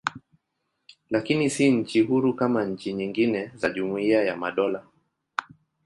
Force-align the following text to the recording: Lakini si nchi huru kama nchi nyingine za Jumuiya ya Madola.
Lakini 1.09 1.49
si 1.49 1.71
nchi 1.71 2.01
huru 2.01 2.33
kama 2.33 2.65
nchi 2.65 2.93
nyingine 2.93 3.51
za 3.55 3.69
Jumuiya 3.69 4.23
ya 4.23 4.35
Madola. 4.37 4.85